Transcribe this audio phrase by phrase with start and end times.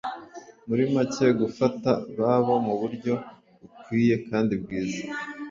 [0.67, 3.13] muri make gufata babo mu buryo
[3.61, 5.01] bukwiye kandi bwiza